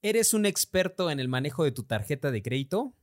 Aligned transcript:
¿Eres 0.00 0.32
un 0.32 0.46
experto 0.46 1.10
en 1.10 1.18
el 1.18 1.26
manejo 1.26 1.64
de 1.64 1.72
tu 1.72 1.82
tarjeta 1.82 2.30
de 2.30 2.40
crédito? 2.40 2.94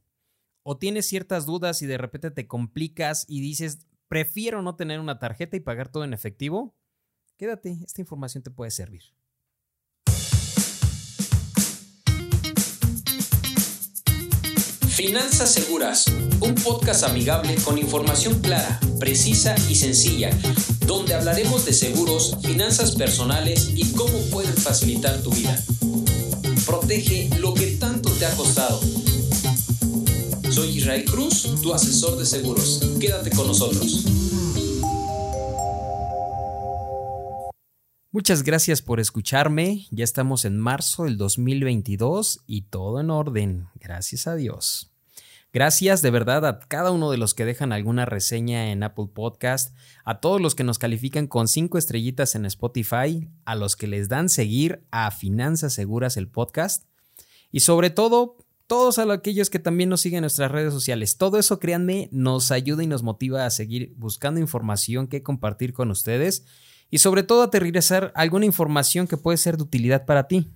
¿O 0.63 0.78
tienes 0.78 1.06
ciertas 1.06 1.46
dudas 1.46 1.82
y 1.82 1.88
de 1.88 1.98
repente 1.98 2.32
te 2.32 2.48
complicas 2.48 3.25
y 3.28 3.42
dices, 3.42 3.86
prefiero 4.08 4.61
no 4.61 4.77
tener 4.77 5.01
una 5.01 5.19
tarjeta 5.19 5.58
y 5.58 5.59
pagar 5.59 5.89
todo 5.89 6.05
en 6.05 6.13
efectivo? 6.13 6.73
Quédate, 7.35 7.79
esta 7.85 8.00
información 8.00 8.43
te 8.43 8.50
puede 8.50 8.71
servir. 8.71 9.04
Finanzas 14.88 15.54
Seguras, 15.54 16.07
un 16.39 16.55
podcast 16.55 17.04
amigable 17.04 17.55
con 17.66 17.77
información 17.77 18.39
clara, 18.39 18.80
precisa 18.98 19.54
y 19.70 19.75
sencilla, 19.75 20.30
donde 20.88 21.14
hablaremos 21.14 21.66
de 21.66 21.73
seguros, 21.73 22.38
finanzas 22.41 22.96
personales 22.96 23.73
y 23.75 23.91
cómo 23.91 24.18
pueden 24.32 24.55
facilitar 24.55 25.21
tu 25.21 25.32
vida. 25.32 25.62
Protege 26.66 27.29
lo 27.39 27.54
que 27.54 27.77
tanto 27.77 28.09
te 28.11 28.25
ha 28.25 28.36
costado. 28.36 28.79
Soy 30.50 30.78
Israel 30.78 31.06
Cruz, 31.06 31.61
tu 31.61 31.73
asesor 31.73 32.17
de 32.17 32.25
seguros. 32.25 32.81
Quédate 32.99 33.29
con 33.29 33.47
nosotros. 33.47 34.05
Muchas 38.11 38.43
gracias 38.43 38.81
por 38.81 38.99
escucharme. 38.99 39.85
Ya 39.91 40.03
estamos 40.03 40.45
en 40.45 40.57
marzo 40.57 41.03
del 41.03 41.17
2022 41.17 42.41
y 42.47 42.63
todo 42.63 42.99
en 42.99 43.09
orden. 43.09 43.67
Gracias 43.75 44.25
a 44.25 44.35
Dios. 44.35 44.95
Gracias 45.55 46.01
de 46.01 46.11
verdad 46.11 46.45
a 46.45 46.59
cada 46.59 46.91
uno 46.91 47.09
de 47.11 47.17
los 47.17 47.33
que 47.33 47.45
dejan 47.45 47.71
alguna 47.71 48.03
reseña 48.03 48.73
en 48.73 48.83
Apple 48.83 49.07
Podcast, 49.13 49.73
a 50.03 50.19
todos 50.19 50.41
los 50.41 50.53
que 50.53 50.65
nos 50.65 50.79
califican 50.79 51.27
con 51.27 51.47
cinco 51.47 51.77
estrellitas 51.77 52.35
en 52.35 52.45
Spotify, 52.45 53.29
a 53.45 53.55
los 53.55 53.77
que 53.77 53.87
les 53.87 54.09
dan 54.09 54.27
seguir 54.27 54.85
a 54.91 55.09
Finanzas 55.11 55.71
Seguras 55.71 56.17
el 56.17 56.27
podcast 56.27 56.83
y 57.53 57.61
sobre 57.61 57.89
todo 57.89 58.35
todos 58.67 58.99
aquellos 58.99 59.49
que 59.49 59.59
también 59.59 59.87
nos 59.87 60.01
siguen 60.01 60.17
en 60.17 60.23
nuestras 60.23 60.51
redes 60.51 60.73
sociales. 60.73 61.15
Todo 61.15 61.39
eso, 61.39 61.57
créanme, 61.57 62.09
nos 62.12 62.51
ayuda 62.51 62.84
y 62.84 62.87
nos 62.87 63.01
motiva 63.01 63.45
a 63.45 63.49
seguir 63.49 63.93
buscando 63.95 64.42
información 64.42 65.08
que 65.08 65.23
compartir 65.23 65.72
con 65.72 65.90
ustedes 65.90 66.44
y 66.90 66.97
sobre 66.97 67.23
todo 67.23 67.44
a 67.44 67.45
aterrizar 67.45 68.12
alguna 68.16 68.45
información 68.45 69.08
que 69.08 69.16
puede 69.16 69.38
ser 69.38 69.56
de 69.56 69.64
utilidad 69.64 70.06
para 70.06 70.28
ti. 70.28 70.52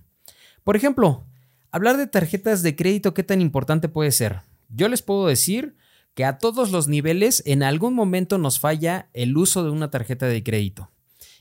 Por 0.62 0.76
ejemplo, 0.76 1.24
hablar 1.70 1.96
de 1.96 2.06
tarjetas 2.06 2.62
de 2.62 2.76
crédito, 2.76 3.14
¿qué 3.14 3.22
tan 3.22 3.40
importante 3.40 3.88
puede 3.88 4.12
ser? 4.12 4.49
Yo 4.70 4.88
les 4.88 5.02
puedo 5.02 5.26
decir 5.26 5.76
que 6.14 6.24
a 6.24 6.38
todos 6.38 6.70
los 6.70 6.88
niveles 6.88 7.42
en 7.46 7.62
algún 7.62 7.94
momento 7.94 8.38
nos 8.38 8.58
falla 8.58 9.10
el 9.12 9.36
uso 9.36 9.64
de 9.64 9.70
una 9.70 9.90
tarjeta 9.90 10.26
de 10.26 10.42
crédito. 10.42 10.90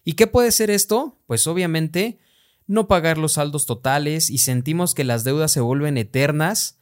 ¿Y 0.03 0.13
qué 0.13 0.27
puede 0.27 0.51
ser 0.51 0.69
esto? 0.69 1.17
Pues 1.27 1.47
obviamente 1.47 2.19
no 2.67 2.87
pagar 2.87 3.17
los 3.17 3.33
saldos 3.33 3.65
totales 3.65 4.29
y 4.29 4.37
sentimos 4.37 4.93
que 4.93 5.03
las 5.03 5.23
deudas 5.23 5.51
se 5.51 5.59
vuelven 5.59 5.97
eternas, 5.97 6.77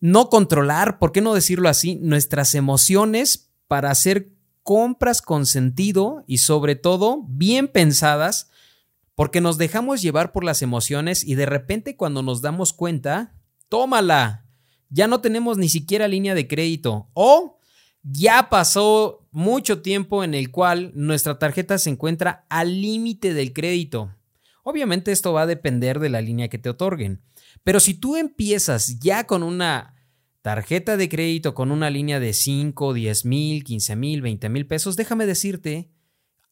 no 0.00 0.30
controlar, 0.30 0.98
¿por 0.98 1.12
qué 1.12 1.20
no 1.20 1.34
decirlo 1.34 1.68
así?, 1.68 1.96
nuestras 1.96 2.54
emociones 2.54 3.50
para 3.68 3.90
hacer 3.90 4.32
compras 4.62 5.22
con 5.22 5.46
sentido 5.46 6.24
y 6.26 6.38
sobre 6.38 6.74
todo 6.74 7.24
bien 7.28 7.68
pensadas, 7.68 8.50
porque 9.14 9.40
nos 9.40 9.58
dejamos 9.58 10.02
llevar 10.02 10.32
por 10.32 10.44
las 10.44 10.60
emociones 10.60 11.24
y 11.24 11.36
de 11.36 11.46
repente 11.46 11.96
cuando 11.96 12.22
nos 12.22 12.42
damos 12.42 12.72
cuenta, 12.72 13.34
tómala, 13.68 14.47
ya 14.90 15.06
no 15.06 15.20
tenemos 15.20 15.58
ni 15.58 15.68
siquiera 15.68 16.08
línea 16.08 16.34
de 16.34 16.48
crédito 16.48 17.08
o 17.14 17.58
ya 18.02 18.48
pasó 18.48 19.26
mucho 19.30 19.82
tiempo 19.82 20.24
en 20.24 20.34
el 20.34 20.50
cual 20.50 20.92
nuestra 20.94 21.38
tarjeta 21.38 21.78
se 21.78 21.90
encuentra 21.90 22.46
al 22.48 22.80
límite 22.80 23.34
del 23.34 23.52
crédito. 23.52 24.14
Obviamente 24.62 25.12
esto 25.12 25.32
va 25.32 25.42
a 25.42 25.46
depender 25.46 25.98
de 25.98 26.08
la 26.08 26.20
línea 26.20 26.48
que 26.48 26.58
te 26.58 26.68
otorguen, 26.68 27.22
pero 27.64 27.80
si 27.80 27.94
tú 27.94 28.16
empiezas 28.16 28.98
ya 28.98 29.24
con 29.24 29.42
una 29.42 29.94
tarjeta 30.42 30.96
de 30.96 31.08
crédito 31.08 31.54
con 31.54 31.70
una 31.70 31.90
línea 31.90 32.20
de 32.20 32.32
5, 32.32 32.94
10 32.94 33.24
mil, 33.24 33.64
15 33.64 33.96
mil, 33.96 34.22
20 34.22 34.48
mil 34.48 34.66
pesos, 34.66 34.96
déjame 34.96 35.26
decirte 35.26 35.90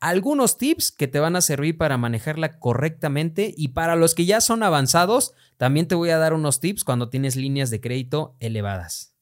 algunos 0.01 0.59
tips 0.59 0.93
que 0.93 1.09
te 1.09 1.21
van 1.21 1.37
a 1.37 1.41
servir 1.41 1.79
para 1.79 1.97
manejarla 1.97 2.59
correctamente 2.59 3.55
y 3.57 3.69
para 3.69 3.97
los 3.97 4.15
que 4.15 4.27
ya 4.27 4.41
son 4.41 4.63
avanzados, 4.63 5.33
también 5.56 5.89
te 5.89 5.94
voy 5.94 6.11
a 6.11 6.19
dar 6.19 6.34
unos 6.34 6.61
tips 6.61 6.84
cuando 6.84 7.09
tienes 7.09 7.37
líneas 7.37 7.71
de 7.71 7.81
crédito 7.81 8.37
elevadas. 8.41 9.15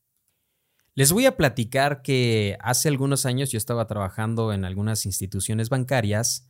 Les 0.95 1.11
voy 1.11 1.27
a 1.27 1.37
platicar 1.37 2.03
que 2.03 2.57
hace 2.61 2.89
algunos 2.89 3.27
años 3.27 3.51
yo 3.51 3.59
estaba 3.59 3.87
trabajando 3.87 4.53
en 4.53 4.65
algunas 4.65 5.07
instituciones 5.07 5.69
bancarias 5.69 6.49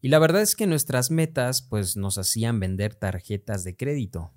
y 0.00 0.08
la 0.08 0.18
verdad 0.18 0.42
es 0.42 0.56
que 0.56 0.66
nuestras 0.66 1.10
metas 1.10 1.62
pues 1.62 1.96
nos 1.96 2.18
hacían 2.18 2.58
vender 2.58 2.94
tarjetas 2.94 3.64
de 3.64 3.76
crédito. 3.76 4.32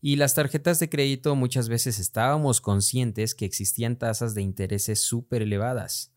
Y 0.00 0.16
las 0.16 0.34
tarjetas 0.34 0.78
de 0.78 0.88
crédito 0.88 1.34
muchas 1.34 1.68
veces 1.68 1.98
estábamos 1.98 2.60
conscientes 2.60 3.34
que 3.34 3.46
existían 3.46 3.96
tasas 3.96 4.34
de 4.34 4.42
intereses 4.42 5.00
súper 5.00 5.42
elevadas. 5.42 6.12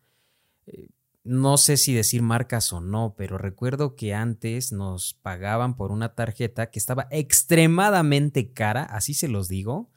No 1.28 1.58
sé 1.58 1.76
si 1.76 1.94
decir 1.94 2.22
marcas 2.22 2.72
o 2.72 2.80
no, 2.80 3.14
pero 3.18 3.38
recuerdo 3.38 3.98
que 3.98 4.14
antes 4.14 4.72
nos 4.72 5.14
pagaban 5.14 5.76
por 5.76 5.92
una 5.92 6.16
tarjeta 6.16 6.70
que 6.72 6.80
estaba 6.80 7.10
extremadamente 7.12 8.54
cara, 8.54 8.84
así 8.84 9.14
se 9.14 9.28
los 9.28 9.50
digo, 9.50 9.92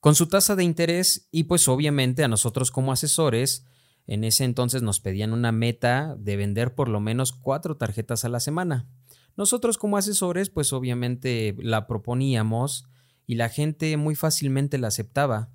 con 0.00 0.14
su 0.14 0.28
tasa 0.28 0.56
de 0.56 0.64
interés 0.64 1.28
y 1.30 1.44
pues 1.44 1.68
obviamente 1.68 2.24
a 2.24 2.28
nosotros 2.28 2.70
como 2.70 2.90
asesores 2.90 3.66
en 4.06 4.24
ese 4.24 4.44
entonces 4.44 4.80
nos 4.80 4.98
pedían 5.00 5.34
una 5.34 5.52
meta 5.52 6.16
de 6.18 6.36
vender 6.36 6.74
por 6.74 6.88
lo 6.88 7.00
menos 7.00 7.32
cuatro 7.32 7.76
tarjetas 7.76 8.24
a 8.24 8.30
la 8.30 8.40
semana. 8.40 8.88
Nosotros 9.36 9.76
como 9.76 9.98
asesores 9.98 10.48
pues 10.48 10.72
obviamente 10.72 11.54
la 11.58 11.86
proponíamos 11.86 12.86
y 13.26 13.34
la 13.34 13.50
gente 13.50 13.94
muy 13.98 14.14
fácilmente 14.14 14.78
la 14.78 14.88
aceptaba. 14.88 15.50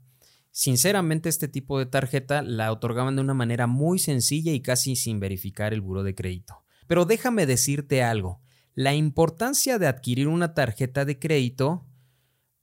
Sinceramente, 0.60 1.30
este 1.30 1.48
tipo 1.48 1.78
de 1.78 1.86
tarjeta 1.86 2.42
la 2.42 2.72
otorgaban 2.72 3.16
de 3.16 3.22
una 3.22 3.36
manera 3.36 3.68
muy 3.68 4.00
sencilla 4.00 4.52
y 4.54 4.60
casi 4.60 4.96
sin 4.96 5.20
verificar 5.20 5.72
el 5.72 5.82
buro 5.82 6.02
de 6.02 6.16
crédito. 6.16 6.64
Pero 6.88 7.06
déjame 7.06 7.46
decirte 7.46 8.02
algo, 8.02 8.42
la 8.74 8.96
importancia 8.96 9.78
de 9.78 9.86
adquirir 9.86 10.28
una 10.28 10.56
tarjeta 10.56 11.06
de 11.06 11.20
crédito 11.20 11.86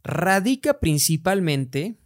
radica 0.02 0.80
principalmente 0.80 2.00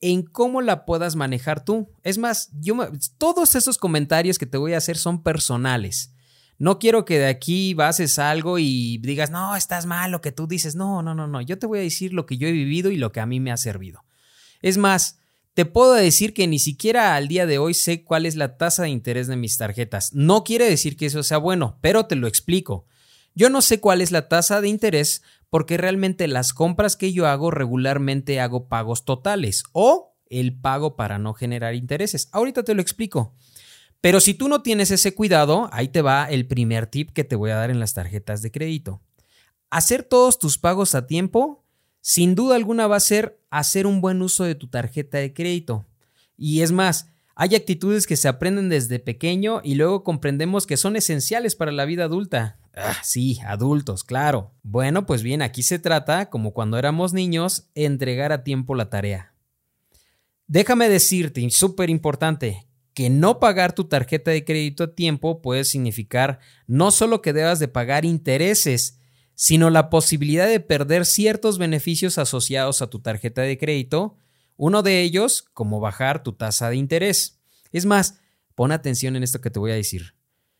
en 0.00 0.22
cómo 0.22 0.62
la 0.62 0.84
puedas 0.84 1.16
manejar 1.16 1.64
tú. 1.64 1.90
Es 2.04 2.16
más, 2.16 2.52
yo 2.52 2.76
todos 3.18 3.56
esos 3.56 3.78
comentarios 3.78 4.38
que 4.38 4.46
te 4.46 4.56
voy 4.56 4.74
a 4.74 4.78
hacer 4.78 4.98
son 4.98 5.24
personales. 5.24 6.14
No 6.58 6.78
quiero 6.78 7.04
que 7.04 7.18
de 7.18 7.26
aquí 7.26 7.74
bases 7.74 8.20
algo 8.20 8.60
y 8.60 8.98
digas, 8.98 9.32
no, 9.32 9.56
estás 9.56 9.84
mal 9.84 10.12
lo 10.12 10.20
que 10.20 10.30
tú 10.30 10.46
dices. 10.46 10.76
No, 10.76 11.02
no, 11.02 11.12
no, 11.12 11.26
no. 11.26 11.40
Yo 11.40 11.58
te 11.58 11.66
voy 11.66 11.80
a 11.80 11.82
decir 11.82 12.12
lo 12.12 12.24
que 12.24 12.38
yo 12.38 12.46
he 12.46 12.52
vivido 12.52 12.92
y 12.92 12.96
lo 12.98 13.10
que 13.10 13.18
a 13.18 13.26
mí 13.26 13.40
me 13.40 13.50
ha 13.50 13.56
servido. 13.56 14.05
Es 14.62 14.78
más, 14.78 15.18
te 15.54 15.64
puedo 15.64 15.94
decir 15.94 16.34
que 16.34 16.46
ni 16.46 16.58
siquiera 16.58 17.16
al 17.16 17.28
día 17.28 17.46
de 17.46 17.58
hoy 17.58 17.72
sé 17.72 18.04
cuál 18.04 18.26
es 18.26 18.36
la 18.36 18.58
tasa 18.58 18.82
de 18.82 18.90
interés 18.90 19.26
de 19.26 19.36
mis 19.36 19.56
tarjetas. 19.56 20.12
No 20.12 20.44
quiere 20.44 20.68
decir 20.68 20.96
que 20.96 21.06
eso 21.06 21.22
sea 21.22 21.38
bueno, 21.38 21.78
pero 21.80 22.06
te 22.06 22.14
lo 22.14 22.26
explico. 22.26 22.86
Yo 23.34 23.50
no 23.50 23.62
sé 23.62 23.80
cuál 23.80 24.00
es 24.00 24.10
la 24.10 24.28
tasa 24.28 24.60
de 24.60 24.68
interés 24.68 25.22
porque 25.50 25.76
realmente 25.76 26.28
las 26.28 26.52
compras 26.52 26.96
que 26.96 27.12
yo 27.12 27.26
hago 27.26 27.50
regularmente 27.50 28.40
hago 28.40 28.68
pagos 28.68 29.04
totales 29.04 29.64
o 29.72 30.14
el 30.28 30.58
pago 30.58 30.96
para 30.96 31.18
no 31.18 31.34
generar 31.34 31.74
intereses. 31.74 32.28
Ahorita 32.32 32.62
te 32.62 32.74
lo 32.74 32.82
explico. 32.82 33.34
Pero 34.00 34.20
si 34.20 34.34
tú 34.34 34.48
no 34.48 34.62
tienes 34.62 34.90
ese 34.90 35.14
cuidado, 35.14 35.68
ahí 35.72 35.88
te 35.88 36.02
va 36.02 36.26
el 36.26 36.46
primer 36.46 36.86
tip 36.86 37.10
que 37.12 37.24
te 37.24 37.36
voy 37.36 37.50
a 37.50 37.56
dar 37.56 37.70
en 37.70 37.80
las 37.80 37.94
tarjetas 37.94 38.42
de 38.42 38.50
crédito. 38.50 39.00
Hacer 39.70 40.02
todos 40.02 40.38
tus 40.38 40.58
pagos 40.58 40.94
a 40.94 41.06
tiempo 41.06 41.65
sin 42.08 42.36
duda 42.36 42.54
alguna 42.54 42.86
va 42.86 42.98
a 42.98 43.00
ser 43.00 43.40
hacer 43.50 43.84
un 43.84 44.00
buen 44.00 44.22
uso 44.22 44.44
de 44.44 44.54
tu 44.54 44.68
tarjeta 44.68 45.18
de 45.18 45.34
crédito. 45.34 45.86
Y 46.36 46.60
es 46.60 46.70
más, 46.70 47.08
hay 47.34 47.56
actitudes 47.56 48.06
que 48.06 48.16
se 48.16 48.28
aprenden 48.28 48.68
desde 48.68 49.00
pequeño 49.00 49.60
y 49.64 49.74
luego 49.74 50.04
comprendemos 50.04 50.68
que 50.68 50.76
son 50.76 50.94
esenciales 50.94 51.56
para 51.56 51.72
la 51.72 51.84
vida 51.84 52.04
adulta. 52.04 52.60
Ah, 52.76 52.96
sí, 53.02 53.40
adultos, 53.44 54.04
claro. 54.04 54.52
Bueno, 54.62 55.04
pues 55.04 55.24
bien, 55.24 55.42
aquí 55.42 55.64
se 55.64 55.80
trata, 55.80 56.30
como 56.30 56.52
cuando 56.52 56.78
éramos 56.78 57.12
niños, 57.12 57.70
entregar 57.74 58.30
a 58.30 58.44
tiempo 58.44 58.76
la 58.76 58.88
tarea. 58.88 59.34
Déjame 60.46 60.88
decirte, 60.88 61.50
súper 61.50 61.90
importante, 61.90 62.68
que 62.94 63.10
no 63.10 63.40
pagar 63.40 63.72
tu 63.72 63.88
tarjeta 63.88 64.30
de 64.30 64.44
crédito 64.44 64.84
a 64.84 64.94
tiempo 64.94 65.42
puede 65.42 65.64
significar 65.64 66.38
no 66.68 66.92
solo 66.92 67.20
que 67.20 67.32
debas 67.32 67.58
de 67.58 67.66
pagar 67.66 68.04
intereses, 68.04 69.00
sino 69.36 69.70
la 69.70 69.90
posibilidad 69.90 70.48
de 70.48 70.60
perder 70.60 71.04
ciertos 71.06 71.58
beneficios 71.58 72.18
asociados 72.18 72.82
a 72.82 72.88
tu 72.88 73.00
tarjeta 73.00 73.42
de 73.42 73.58
crédito, 73.58 74.18
uno 74.56 74.82
de 74.82 75.02
ellos 75.02 75.44
como 75.52 75.78
bajar 75.78 76.22
tu 76.22 76.32
tasa 76.32 76.70
de 76.70 76.76
interés. 76.76 77.38
Es 77.70 77.84
más, 77.84 78.18
pon 78.54 78.72
atención 78.72 79.14
en 79.14 79.22
esto 79.22 79.42
que 79.42 79.50
te 79.50 79.60
voy 79.60 79.70
a 79.70 79.76
decir. 79.76 80.14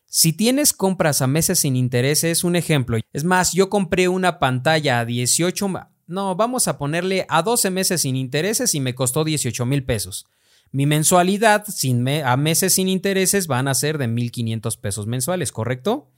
Si 0.05 0.31
tienes 0.31 0.71
compras 0.71 1.21
a 1.21 1.27
meses 1.27 1.59
sin 1.59 1.75
intereses, 1.75 2.43
un 2.43 2.55
ejemplo, 2.55 2.97
es 3.11 3.23
más, 3.23 3.51
yo 3.51 3.69
compré 3.69 4.07
una 4.07 4.39
pantalla 4.39 4.99
a 4.99 5.05
18, 5.05 5.67
no, 6.05 6.35
vamos 6.35 6.67
a 6.67 6.77
ponerle 6.77 7.25
a 7.27 7.41
12 7.41 7.71
meses 7.71 8.01
sin 8.01 8.15
intereses 8.15 8.75
y 8.75 8.79
me 8.79 8.95
costó 8.95 9.23
18 9.23 9.65
mil 9.65 9.83
pesos. 9.83 10.27
Mi 10.71 10.85
mensualidad 10.85 11.65
sin 11.65 12.07
a 12.07 12.37
meses 12.37 12.73
sin 12.73 12.87
intereses 12.89 13.47
van 13.47 13.67
a 13.67 13.73
ser 13.73 13.97
de 13.97 14.07
1.500 14.07 14.79
pesos 14.79 15.07
mensuales, 15.07 15.51
¿correcto? 15.51 16.11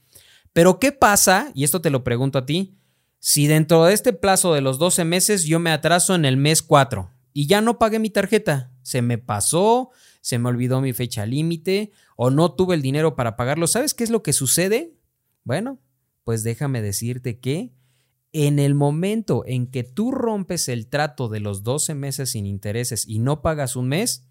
Pero 0.52 0.78
¿qué 0.78 0.92
pasa? 0.92 1.50
Y 1.54 1.64
esto 1.64 1.80
te 1.80 1.90
lo 1.90 2.04
pregunto 2.04 2.38
a 2.38 2.46
ti. 2.46 2.76
Si 3.18 3.46
dentro 3.46 3.84
de 3.84 3.92
este 3.92 4.12
plazo 4.12 4.54
de 4.54 4.62
los 4.62 4.78
12 4.78 5.04
meses 5.04 5.44
yo 5.44 5.58
me 5.58 5.70
atraso 5.70 6.14
en 6.14 6.24
el 6.24 6.36
mes 6.36 6.62
4 6.62 7.10
y 7.32 7.46
ya 7.46 7.60
no 7.60 7.78
pagué 7.78 7.98
mi 7.98 8.08
tarjeta, 8.08 8.72
se 8.82 9.02
me 9.02 9.18
pasó, 9.18 9.90
se 10.22 10.38
me 10.38 10.48
olvidó 10.48 10.80
mi 10.80 10.94
fecha 10.94 11.26
límite 11.26 11.92
o 12.16 12.30
no 12.30 12.54
tuve 12.54 12.74
el 12.74 12.82
dinero 12.82 13.16
para 13.16 13.36
pagarlo, 13.36 13.66
¿sabes 13.66 13.92
qué 13.92 14.04
es 14.04 14.10
lo 14.10 14.22
que 14.22 14.32
sucede? 14.32 14.94
Bueno, 15.44 15.78
pues 16.24 16.42
déjame 16.42 16.80
decirte 16.80 17.38
que 17.38 17.74
en 18.32 18.58
el 18.58 18.74
momento 18.74 19.44
en 19.46 19.66
que 19.66 19.84
tú 19.84 20.12
rompes 20.12 20.68
el 20.68 20.88
trato 20.88 21.28
de 21.28 21.40
los 21.40 21.62
12 21.62 21.94
meses 21.94 22.30
sin 22.30 22.46
intereses 22.46 23.06
y 23.06 23.18
no 23.18 23.42
pagas 23.42 23.76
un 23.76 23.88
mes, 23.88 24.26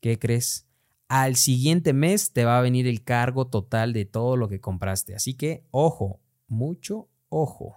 ¿qué 0.00 0.18
crees? 0.18 0.67
Al 1.08 1.36
siguiente 1.36 1.92
mes 1.92 2.32
te 2.32 2.44
va 2.44 2.58
a 2.58 2.62
venir 2.62 2.86
el 2.86 3.02
cargo 3.02 3.46
total 3.46 3.92
de 3.92 4.04
todo 4.04 4.36
lo 4.36 4.48
que 4.48 4.60
compraste. 4.60 5.14
Así 5.14 5.34
que, 5.34 5.64
ojo, 5.70 6.20
mucho 6.46 7.08
ojo. 7.28 7.76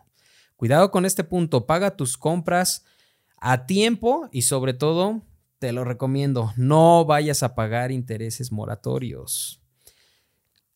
Cuidado 0.55 0.91
con 0.91 1.05
este 1.05 1.23
punto, 1.23 1.65
paga 1.65 1.95
tus 1.95 2.17
compras 2.17 2.85
a 3.37 3.65
tiempo 3.65 4.29
y 4.31 4.43
sobre 4.43 4.73
todo, 4.73 5.23
te 5.59 5.71
lo 5.71 5.83
recomiendo, 5.83 6.53
no 6.55 7.05
vayas 7.05 7.43
a 7.43 7.55
pagar 7.55 7.91
intereses 7.91 8.51
moratorios. 8.51 9.61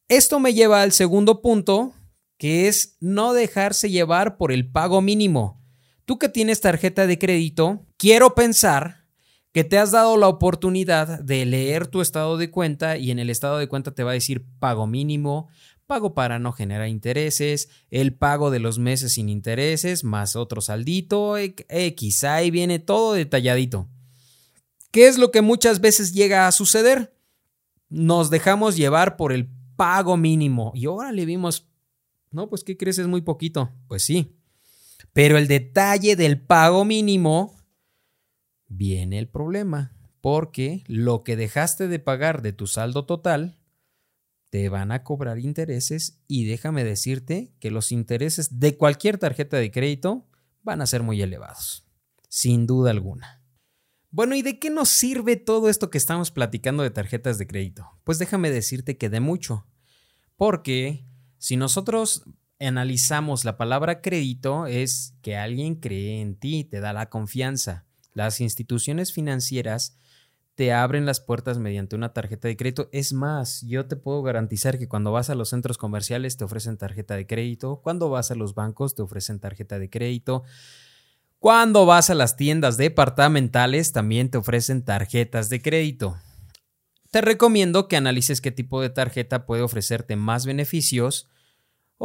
Esto 0.08 0.40
me 0.40 0.54
lleva 0.54 0.82
al 0.82 0.92
segundo 0.92 1.42
punto, 1.42 1.94
que 2.38 2.68
es 2.68 2.98
no 3.00 3.34
dejarse 3.34 3.90
llevar 3.90 4.38
por 4.38 4.52
el 4.52 4.72
pago 4.72 5.02
mínimo. 5.02 5.62
Tú 6.06 6.20
que 6.20 6.30
tienes 6.30 6.62
tarjeta 6.62 7.08
de 7.08 7.18
crédito, 7.18 7.86
quiero 7.98 8.36
pensar 8.36 9.05
que 9.56 9.64
te 9.64 9.78
has 9.78 9.92
dado 9.92 10.18
la 10.18 10.28
oportunidad 10.28 11.22
de 11.22 11.46
leer 11.46 11.88
tu 11.88 12.02
estado 12.02 12.36
de 12.36 12.52
cuenta 12.52 12.98
y 12.98 13.10
en 13.10 13.20
el 13.20 13.30
estado 13.30 13.58
de 13.58 13.70
cuenta 13.70 13.96
te 13.96 14.04
va 14.04 14.12
a 14.12 14.16
decir 14.16 14.46
pago 14.60 14.86
mínimo, 14.86 15.48
pago 15.88 16.14
para 16.14 16.40
no 16.40 16.52
generar 16.52 16.90
intereses, 16.90 17.70
el 17.90 18.14
pago 18.14 18.52
de 18.52 18.60
los 18.60 18.80
meses 18.80 19.14
sin 19.14 19.30
intereses, 19.30 20.04
más 20.04 20.36
otro 20.36 20.60
saldito, 20.60 21.38
X, 21.38 22.24
ahí 22.26 22.52
viene 22.52 22.80
todo 22.80 23.14
detalladito. 23.14 23.88
¿Qué 24.92 25.08
es 25.08 25.18
lo 25.18 25.32
que 25.32 25.42
muchas 25.42 25.80
veces 25.80 26.14
llega 26.14 26.48
a 26.48 26.52
suceder? 26.52 27.16
Nos 27.88 28.30
dejamos 28.30 28.76
llevar 28.76 29.16
por 29.16 29.32
el 29.32 29.48
pago 29.78 30.18
mínimo 30.18 30.74
y 30.76 30.88
ahora 30.88 31.14
le 31.14 31.24
vimos 31.24 31.66
no, 32.30 32.50
pues 32.50 32.66
¿qué 32.66 32.76
crees? 32.76 32.98
Es 32.98 33.08
muy 33.08 33.22
poquito. 33.22 33.72
Pues 33.88 34.04
sí. 34.04 34.36
Pero 35.14 35.38
el 35.38 35.48
detalle 35.48 36.18
del 36.18 36.42
pago 36.42 36.84
mínimo 36.84 37.55
viene 38.68 39.20
el 39.20 39.28
problema, 39.28 39.94
porque 40.22 40.84
lo 40.88 41.24
que 41.24 41.36
dejaste 41.36 41.88
de 41.88 42.00
pagar 42.00 42.42
de 42.42 42.54
tu 42.54 42.68
saldo 42.68 43.06
total, 43.06 43.58
te 44.50 44.70
van 44.70 44.92
a 44.92 45.04
cobrar 45.04 45.40
intereses 45.40 46.22
y 46.28 46.46
déjame 46.46 46.84
decirte 46.84 47.54
que 47.60 47.72
los 47.72 47.92
intereses 47.92 48.60
de 48.60 48.78
cualquier 48.78 49.18
tarjeta 49.18 49.58
de 49.58 49.72
crédito 49.72 50.26
van 50.64 50.82
a 50.82 50.88
ser 50.88 51.04
muy 51.04 51.22
elevados, 51.22 51.86
sin 52.30 52.66
duda 52.66 52.92
alguna. 52.92 53.42
Bueno, 54.12 54.34
¿y 54.36 54.42
de 54.42 54.60
qué 54.60 54.70
nos 54.70 54.90
sirve 54.90 55.36
todo 55.36 55.70
esto 55.70 55.90
que 55.90 55.98
estamos 55.98 56.32
platicando 56.32 56.84
de 56.84 56.90
tarjetas 56.90 57.38
de 57.38 57.48
crédito? 57.48 58.00
Pues 58.06 58.18
déjame 58.18 58.50
decirte 58.50 58.98
que 58.98 59.10
de 59.10 59.20
mucho, 59.20 59.68
porque 60.38 61.06
si 61.38 61.58
nosotros 61.58 62.24
analizamos 62.60 63.44
la 63.44 63.58
palabra 63.58 64.02
crédito, 64.02 64.68
es 64.68 65.16
que 65.22 65.36
alguien 65.36 65.76
cree 65.76 66.22
en 66.22 66.36
ti, 66.36 66.64
te 66.64 66.80
da 66.80 66.94
la 66.94 67.10
confianza. 67.10 67.86
Las 68.16 68.40
instituciones 68.40 69.14
financieras 69.14 69.98
te 70.56 70.72
abren 70.72 71.06
las 71.06 71.20
puertas 71.20 71.60
mediante 71.60 71.98
una 71.98 72.14
tarjeta 72.14 72.48
de 72.48 72.56
crédito. 72.56 72.88
Es 72.94 73.12
más, 73.12 73.62
yo 73.68 73.88
te 73.88 73.98
puedo 73.98 74.24
garantizar 74.24 74.80
que 74.80 74.88
cuando 74.88 75.12
vas 75.12 75.30
a 75.30 75.36
los 75.36 75.50
centros 75.50 75.78
comerciales 75.78 76.38
te 76.38 76.46
ofrecen 76.46 76.78
tarjeta 76.78 77.16
de 77.18 77.28
crédito, 77.28 77.82
cuando 77.84 78.10
vas 78.10 78.32
a 78.32 78.36
los 78.36 78.56
bancos 78.56 78.96
te 78.96 79.02
ofrecen 79.02 79.42
tarjeta 79.42 79.78
de 79.80 79.90
crédito, 79.90 80.44
cuando 81.40 81.86
vas 81.86 82.10
a 82.10 82.16
las 82.16 82.38
tiendas 82.38 82.78
departamentales 82.78 83.92
también 83.92 84.32
te 84.32 84.38
ofrecen 84.38 84.86
tarjetas 84.86 85.50
de 85.50 85.62
crédito. 85.62 86.16
Te 87.12 87.20
recomiendo 87.20 87.90
que 87.90 87.98
analices 87.98 88.40
qué 88.40 88.52
tipo 88.52 88.82
de 88.82 88.90
tarjeta 88.90 89.46
puede 89.46 89.62
ofrecerte 89.62 90.16
más 90.16 90.46
beneficios 90.46 91.28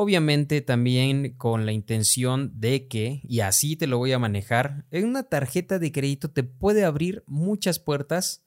Obviamente 0.02 0.62
también 0.62 1.34
con 1.36 1.66
la 1.66 1.72
intención 1.72 2.58
de 2.58 2.88
que, 2.88 3.20
y 3.22 3.40
así 3.40 3.76
te 3.76 3.86
lo 3.86 3.98
voy 3.98 4.12
a 4.12 4.18
manejar, 4.18 4.86
en 4.90 5.04
una 5.04 5.24
tarjeta 5.24 5.78
de 5.78 5.92
crédito 5.92 6.30
te 6.30 6.42
puede 6.42 6.86
abrir 6.86 7.22
muchas 7.26 7.78
puertas 7.78 8.42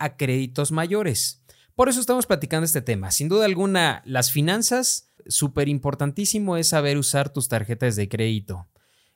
a 0.00 0.16
créditos 0.16 0.72
mayores. 0.72 1.44
Por 1.76 1.88
eso 1.88 2.00
estamos 2.00 2.26
platicando 2.26 2.64
este 2.64 2.82
tema. 2.82 3.12
Sin 3.12 3.28
duda 3.28 3.44
alguna, 3.44 4.02
las 4.06 4.32
finanzas, 4.32 5.12
súper 5.28 5.68
importantísimo 5.68 6.56
es 6.56 6.70
saber 6.70 6.98
usar 6.98 7.32
tus 7.32 7.46
tarjetas 7.46 7.94
de 7.94 8.08
crédito. 8.08 8.66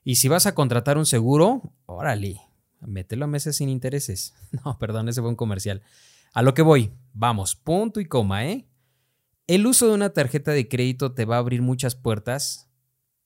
Y 0.05 0.15
si 0.15 0.29
vas 0.29 0.47
a 0.47 0.55
contratar 0.55 0.99
un 0.99 1.07
seguro, 1.07 1.73
órale, 1.87 2.43
mételo 2.81 3.25
a 3.25 3.27
meses 3.27 3.57
sin 3.57 3.69
intereses. 3.69 4.35
No, 4.65 4.79
perdón, 4.79 5.09
ese 5.09 5.21
fue 5.21 5.31
un 5.31 5.35
comercial. 5.35 5.83
A 6.33 6.43
lo 6.43 6.55
que 6.55 6.63
voy, 6.63 6.93
vamos, 7.13 7.57
punto 7.57 7.99
y 7.99 8.05
coma, 8.05 8.47
¿eh? 8.47 8.69
El 9.53 9.67
uso 9.67 9.87
de 9.87 9.93
una 9.93 10.15
tarjeta 10.15 10.53
de 10.53 10.67
crédito 10.67 11.13
te 11.13 11.27
va 11.27 11.37
a 11.37 11.41
abrir 11.41 11.61
muchas 11.61 11.95
puertas. 11.95 12.71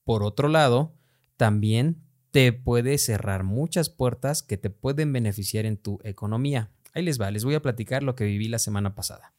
Por 0.03 0.23
otro 0.23 0.49
lado, 0.49 0.93
también 1.37 2.01
te 2.31 2.51
puede 2.51 2.97
cerrar 2.97 3.45
muchas 3.45 3.89
puertas 3.89 4.43
que 4.43 4.57
te 4.57 4.69
pueden 4.69 5.13
beneficiar 5.13 5.65
en 5.65 5.77
tu 5.77 5.99
economía. 6.03 6.69
Ahí 6.93 7.03
les 7.03 7.17
va, 7.17 7.31
les 7.31 7.45
voy 7.45 7.55
a 7.55 7.61
platicar 7.61 8.03
lo 8.03 8.15
que 8.15 8.25
viví 8.25 8.49
la 8.49 8.59
semana 8.59 8.93
pasada. 8.93 9.33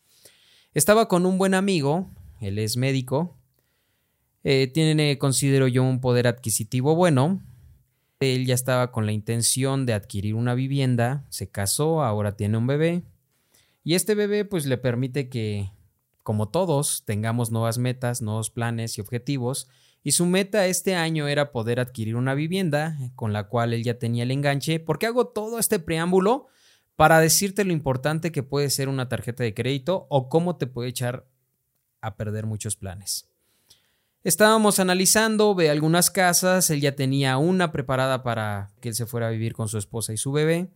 Estaba 0.73 1.09
con 1.09 1.27
un 1.27 1.37
buen 1.37 1.53
amigo, 1.53 2.11
él 2.41 2.59
es 2.59 2.79
médico, 2.79 3.37
eh, 4.43 4.67
tiene, 4.73 5.19
considero 5.19 5.69
yo, 5.69 5.83
un 5.83 6.01
poder 6.01 6.27
adquisitivo 6.27 6.95
bueno. 6.95 7.43
Él 8.19 8.47
ya 8.47 8.55
estaba 8.55 8.93
con 8.93 9.05
la 9.05 9.13
intención 9.13 9.85
de 9.85 9.93
adquirir 9.93 10.35
una 10.35 10.55
vivienda, 10.55 11.27
se 11.29 11.51
casó, 11.51 12.03
ahora 12.03 12.35
tiene 12.35 12.57
un 12.57 12.67
bebé. 12.67 13.03
Y 13.85 13.95
este 13.95 14.15
bebé 14.15 14.47
pues 14.47 14.65
le 14.65 14.79
permite 14.79 15.29
que 15.29 15.71
como 16.29 16.51
todos, 16.51 17.05
tengamos 17.07 17.51
nuevas 17.51 17.79
metas, 17.79 18.21
nuevos 18.21 18.51
planes 18.51 18.99
y 18.99 19.01
objetivos, 19.01 19.67
y 20.03 20.13
su 20.13 20.27
meta 20.27 20.67
este 20.67 20.95
año 20.95 21.27
era 21.27 21.53
poder 21.53 21.81
adquirir 21.81 22.17
una 22.17 22.35
vivienda 22.35 22.99
con 23.15 23.33
la 23.33 23.45
cual 23.45 23.73
él 23.73 23.83
ya 23.83 23.99
tenía 23.99 24.25
el 24.25 24.31
enganche. 24.31 24.79
¿Por 24.79 24.99
qué 24.99 25.07
hago 25.07 25.29
todo 25.29 25.59
este 25.59 25.79
preámbulo? 25.79 26.49
Para 26.97 27.19
decirte 27.21 27.65
lo 27.65 27.73
importante 27.73 28.31
que 28.31 28.43
puede 28.43 28.69
ser 28.69 28.91
una 28.91 29.09
tarjeta 29.09 29.43
de 29.43 29.55
crédito 29.55 30.07
o 30.11 30.29
cómo 30.29 30.57
te 30.57 30.67
puede 30.67 30.91
echar 30.91 31.25
a 32.03 32.19
perder 32.19 32.45
muchos 32.45 32.77
planes. 32.77 33.27
Estábamos 34.23 34.81
analizando, 34.81 35.55
ve 35.55 35.71
algunas 35.71 36.11
casas, 36.11 36.69
él 36.69 36.83
ya 36.83 36.95
tenía 36.95 37.39
una 37.39 37.73
preparada 37.73 38.23
para 38.23 38.71
que 38.83 38.91
él 38.91 38.95
se 38.95 39.07
fuera 39.07 39.29
a 39.29 39.31
vivir 39.31 39.55
con 39.55 39.69
su 39.69 39.79
esposa 39.79 40.13
y 40.13 40.19
su 40.19 40.31
bebé. 40.31 40.69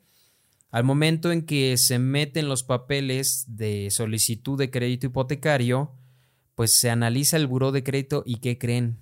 Al 0.73 0.85
momento 0.85 1.33
en 1.33 1.45
que 1.45 1.77
se 1.77 1.99
meten 1.99 2.49
los 2.49 2.65
papeles 2.65 3.45
de 3.47 3.91
solicitud 3.91 4.59
de 4.59 4.71
crédito 4.71 5.07
hipotecario, 5.07 5.93
pues 6.55 6.75
se 6.75 6.89
analiza 6.89 7.37
el 7.37 7.47
buró 7.47 7.73
de 7.73 7.85
crédito 7.85 8.23
y 8.25 8.37
¿qué 8.37 8.57
creen? 8.57 8.99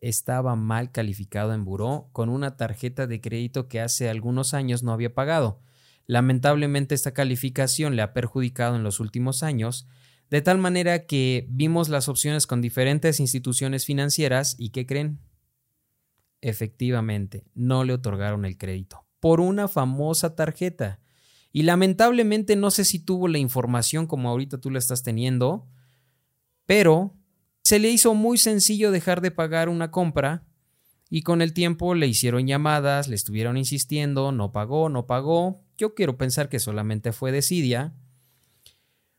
Estaba 0.00 0.56
mal 0.56 0.90
calificado 0.90 1.52
en 1.52 1.66
buró 1.66 2.08
con 2.12 2.30
una 2.30 2.56
tarjeta 2.56 3.06
de 3.06 3.20
crédito 3.20 3.68
que 3.68 3.82
hace 3.82 4.08
algunos 4.08 4.54
años 4.54 4.82
no 4.82 4.94
había 4.94 5.12
pagado. 5.12 5.60
Lamentablemente 6.06 6.94
esta 6.94 7.12
calificación 7.12 7.94
le 7.94 8.00
ha 8.00 8.14
perjudicado 8.14 8.74
en 8.74 8.82
los 8.82 8.98
últimos 8.98 9.42
años, 9.42 9.86
de 10.30 10.40
tal 10.40 10.56
manera 10.56 11.04
que 11.04 11.46
vimos 11.50 11.90
las 11.90 12.08
opciones 12.08 12.46
con 12.46 12.62
diferentes 12.62 13.20
instituciones 13.20 13.84
financieras 13.84 14.56
y 14.58 14.70
¿qué 14.70 14.86
creen? 14.86 15.20
Efectivamente, 16.40 17.44
no 17.54 17.84
le 17.84 17.92
otorgaron 17.92 18.46
el 18.46 18.56
crédito 18.56 19.04
por 19.22 19.40
una 19.40 19.68
famosa 19.68 20.34
tarjeta. 20.34 20.98
Y 21.52 21.62
lamentablemente 21.62 22.56
no 22.56 22.72
sé 22.72 22.84
si 22.84 22.98
tuvo 22.98 23.28
la 23.28 23.38
información 23.38 24.08
como 24.08 24.28
ahorita 24.28 24.58
tú 24.58 24.68
la 24.68 24.80
estás 24.80 25.04
teniendo, 25.04 25.68
pero 26.66 27.14
se 27.62 27.78
le 27.78 27.88
hizo 27.88 28.14
muy 28.14 28.36
sencillo 28.36 28.90
dejar 28.90 29.20
de 29.20 29.30
pagar 29.30 29.68
una 29.68 29.92
compra 29.92 30.44
y 31.08 31.22
con 31.22 31.40
el 31.40 31.52
tiempo 31.52 31.94
le 31.94 32.08
hicieron 32.08 32.48
llamadas, 32.48 33.06
le 33.06 33.14
estuvieron 33.14 33.56
insistiendo, 33.56 34.32
no 34.32 34.50
pagó, 34.50 34.88
no 34.88 35.06
pagó. 35.06 35.62
Yo 35.78 35.94
quiero 35.94 36.18
pensar 36.18 36.48
que 36.48 36.58
solamente 36.58 37.12
fue 37.12 37.30
desidia. 37.30 37.94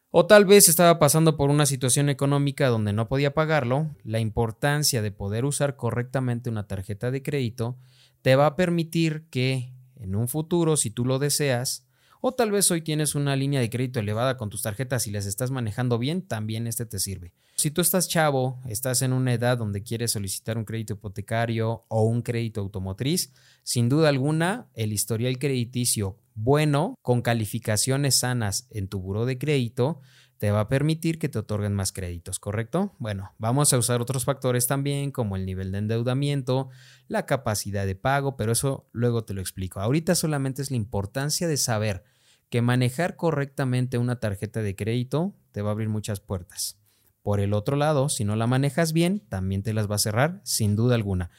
O 0.09 0.25
tal 0.25 0.43
vez 0.43 0.67
estaba 0.67 0.99
pasando 0.99 1.37
por 1.37 1.49
una 1.49 1.65
situación 1.65 2.09
económica 2.09 2.67
donde 2.67 2.91
no 2.91 3.07
podía 3.07 3.33
pagarlo. 3.33 3.95
La 4.03 4.19
importancia 4.19 5.01
de 5.01 5.11
poder 5.11 5.45
usar 5.45 5.77
correctamente 5.77 6.49
una 6.49 6.67
tarjeta 6.67 7.09
de 7.09 7.23
crédito 7.23 7.77
te 8.21 8.35
va 8.35 8.47
a 8.47 8.55
permitir 8.57 9.27
que 9.29 9.71
en 9.97 10.15
un 10.15 10.27
futuro, 10.27 10.77
si 10.77 10.89
tú 10.89 11.05
lo 11.05 11.19
deseas, 11.19 11.85
o 12.21 12.31
tal 12.31 12.51
vez 12.51 12.71
hoy 12.71 12.81
tienes 12.81 13.15
una 13.15 13.35
línea 13.35 13.59
de 13.59 13.69
crédito 13.69 13.99
elevada 13.99 14.37
con 14.37 14.49
tus 14.49 14.61
tarjetas 14.61 15.07
y 15.07 15.11
las 15.11 15.25
estás 15.25 15.51
manejando 15.51 15.99
bien, 15.99 16.21
también 16.21 16.67
este 16.67 16.85
te 16.85 16.99
sirve. 16.99 17.33
Si 17.55 17.69
tú 17.69 17.81
estás 17.81 18.07
chavo, 18.07 18.61
estás 18.65 19.01
en 19.01 19.11
una 19.11 19.33
edad 19.33 19.57
donde 19.57 19.83
quieres 19.83 20.11
solicitar 20.11 20.57
un 20.57 20.65
crédito 20.65 20.93
hipotecario 20.93 21.85
o 21.89 22.03
un 22.03 22.21
crédito 22.21 22.61
automotriz, 22.61 23.33
sin 23.63 23.89
duda 23.89 24.09
alguna, 24.09 24.69
el 24.73 24.93
historial 24.93 25.37
crediticio 25.37 26.17
bueno, 26.35 26.95
con 27.01 27.21
calificaciones 27.21 28.15
sanas 28.15 28.67
en 28.71 28.87
tu 28.87 28.99
buro 28.99 29.25
de 29.25 29.37
crédito, 29.37 30.01
te 30.43 30.51
va 30.51 30.59
a 30.59 30.67
permitir 30.67 31.19
que 31.19 31.29
te 31.29 31.39
otorguen 31.39 31.73
más 31.73 31.93
créditos, 31.93 32.37
¿correcto? 32.37 32.93
Bueno, 32.99 33.31
vamos 33.37 33.71
a 33.71 33.77
usar 33.77 34.01
otros 34.01 34.25
factores 34.25 34.67
también 34.67 35.09
como 35.09 35.37
el 35.37 35.45
nivel 35.45 35.71
de 35.71 35.77
endeudamiento, 35.77 36.67
la 37.07 37.25
capacidad 37.25 37.85
de 37.85 37.95
pago, 37.95 38.35
pero 38.35 38.51
eso 38.51 38.89
luego 38.91 39.23
te 39.23 39.33
lo 39.33 39.39
explico. 39.39 39.79
Ahorita 39.79 40.15
solamente 40.15 40.61
es 40.61 40.69
la 40.69 40.75
importancia 40.75 41.47
de 41.47 41.55
saber 41.55 42.03
que 42.49 42.61
manejar 42.61 43.15
correctamente 43.15 43.97
una 43.97 44.19
tarjeta 44.19 44.61
de 44.61 44.75
crédito 44.75 45.33
te 45.53 45.61
va 45.61 45.69
a 45.69 45.71
abrir 45.71 45.87
muchas 45.87 46.19
puertas. 46.19 46.77
Por 47.21 47.39
el 47.39 47.53
otro 47.53 47.77
lado, 47.77 48.09
si 48.09 48.25
no 48.25 48.35
la 48.35 48.45
manejas 48.45 48.91
bien, 48.91 49.21
también 49.29 49.63
te 49.63 49.71
las 49.71 49.89
va 49.89 49.95
a 49.95 49.99
cerrar, 49.99 50.41
sin 50.43 50.75
duda 50.75 50.95
alguna. 50.95 51.29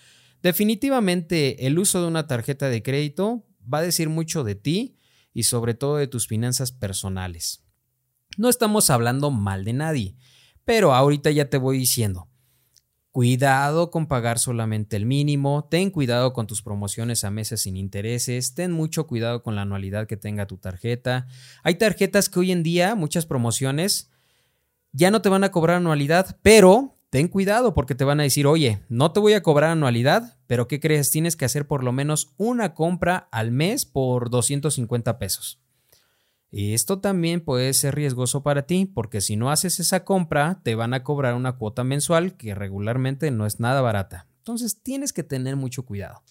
Definitivamente 0.42 1.66
el 1.66 1.78
uso 1.78 2.00
de 2.00 2.08
una 2.08 2.26
tarjeta 2.26 2.70
de 2.70 2.82
crédito 2.82 3.44
va 3.70 3.80
a 3.80 3.82
decir 3.82 4.08
mucho 4.08 4.44
de 4.44 4.54
ti 4.54 4.96
y 5.34 5.42
sobre 5.42 5.74
todo 5.74 5.98
de 5.98 6.06
tus 6.06 6.26
finanzas 6.26 6.72
personales. 6.72 7.63
No 8.36 8.48
estamos 8.48 8.90
hablando 8.90 9.30
mal 9.30 9.64
de 9.64 9.72
nadie, 9.72 10.16
pero 10.64 10.94
ahorita 10.94 11.30
ya 11.30 11.50
te 11.50 11.58
voy 11.58 11.78
diciendo, 11.78 12.28
cuidado 13.12 13.92
con 13.92 14.08
pagar 14.08 14.40
solamente 14.40 14.96
el 14.96 15.06
mínimo, 15.06 15.68
ten 15.70 15.90
cuidado 15.90 16.32
con 16.32 16.48
tus 16.48 16.62
promociones 16.62 17.22
a 17.22 17.30
meses 17.30 17.62
sin 17.62 17.76
intereses, 17.76 18.54
ten 18.54 18.72
mucho 18.72 19.06
cuidado 19.06 19.44
con 19.44 19.54
la 19.54 19.62
anualidad 19.62 20.08
que 20.08 20.16
tenga 20.16 20.46
tu 20.46 20.56
tarjeta. 20.56 21.28
Hay 21.62 21.76
tarjetas 21.76 22.28
que 22.28 22.40
hoy 22.40 22.50
en 22.50 22.64
día, 22.64 22.96
muchas 22.96 23.24
promociones, 23.24 24.10
ya 24.90 25.12
no 25.12 25.22
te 25.22 25.28
van 25.28 25.44
a 25.44 25.52
cobrar 25.52 25.76
anualidad, 25.76 26.38
pero 26.42 26.98
ten 27.10 27.28
cuidado 27.28 27.72
porque 27.72 27.94
te 27.94 28.02
van 28.02 28.18
a 28.18 28.24
decir, 28.24 28.48
oye, 28.48 28.80
no 28.88 29.12
te 29.12 29.20
voy 29.20 29.34
a 29.34 29.44
cobrar 29.44 29.70
anualidad, 29.70 30.36
pero 30.48 30.66
¿qué 30.66 30.80
crees? 30.80 31.12
Tienes 31.12 31.36
que 31.36 31.44
hacer 31.44 31.68
por 31.68 31.84
lo 31.84 31.92
menos 31.92 32.34
una 32.36 32.74
compra 32.74 33.28
al 33.30 33.52
mes 33.52 33.84
por 33.84 34.28
250 34.30 35.18
pesos. 35.20 35.63
Esto 36.56 37.00
también 37.00 37.40
puede 37.40 37.72
ser 37.74 37.96
riesgoso 37.96 38.44
para 38.44 38.66
ti 38.66 38.86
porque 38.86 39.20
si 39.20 39.34
no 39.34 39.50
haces 39.50 39.80
esa 39.80 40.04
compra 40.04 40.60
te 40.62 40.76
van 40.76 40.94
a 40.94 41.02
cobrar 41.02 41.34
una 41.34 41.56
cuota 41.56 41.82
mensual 41.82 42.36
que 42.36 42.54
regularmente 42.54 43.32
no 43.32 43.44
es 43.44 43.58
nada 43.58 43.80
barata. 43.80 44.28
Entonces 44.38 44.80
tienes 44.80 45.12
que 45.12 45.24
tener 45.24 45.56
mucho 45.56 45.84
cuidado. 45.84 46.22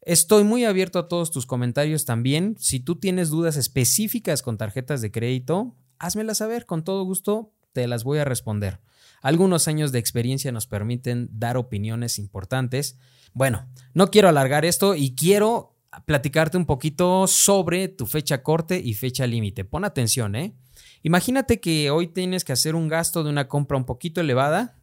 Estoy 0.00 0.44
muy 0.44 0.64
abierto 0.64 0.98
a 0.98 1.08
todos 1.08 1.30
tus 1.30 1.46
comentarios 1.46 2.04
también. 2.04 2.56
Si 2.58 2.78
tú 2.78 2.96
tienes 2.96 3.30
dudas 3.30 3.56
específicas 3.56 4.42
con 4.42 4.58
tarjetas 4.58 5.00
de 5.00 5.10
crédito, 5.10 5.76
házmelas 5.98 6.38
saber, 6.38 6.64
con 6.64 6.84
todo 6.84 7.04
gusto 7.04 7.52
te 7.72 7.88
las 7.88 8.04
voy 8.04 8.18
a 8.18 8.24
responder. 8.24 8.80
Algunos 9.22 9.66
años 9.66 9.92
de 9.92 9.98
experiencia 9.98 10.52
nos 10.52 10.66
permiten 10.66 11.28
dar 11.32 11.56
opiniones 11.56 12.18
importantes. 12.18 12.98
Bueno, 13.32 13.66
no 13.94 14.10
quiero 14.10 14.28
alargar 14.28 14.64
esto 14.64 14.94
y 14.94 15.14
quiero 15.14 15.71
platicarte 16.06 16.56
un 16.56 16.66
poquito 16.66 17.26
sobre 17.26 17.88
tu 17.88 18.06
fecha 18.06 18.42
corte 18.42 18.80
y 18.82 18.94
fecha 18.94 19.26
límite. 19.26 19.64
Pon 19.64 19.84
atención, 19.84 20.34
¿eh? 20.34 20.54
Imagínate 21.02 21.60
que 21.60 21.90
hoy 21.90 22.08
tienes 22.08 22.44
que 22.44 22.52
hacer 22.52 22.74
un 22.74 22.88
gasto 22.88 23.24
de 23.24 23.30
una 23.30 23.48
compra 23.48 23.76
un 23.76 23.84
poquito 23.84 24.20
elevada 24.20 24.78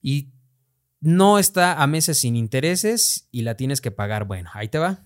y 0.00 0.32
no 1.00 1.38
está 1.38 1.82
a 1.82 1.86
meses 1.86 2.18
sin 2.18 2.36
intereses 2.36 3.28
y 3.30 3.42
la 3.42 3.56
tienes 3.56 3.80
que 3.80 3.90
pagar. 3.90 4.24
Bueno, 4.24 4.50
ahí 4.54 4.68
te 4.68 4.78
va. 4.78 5.04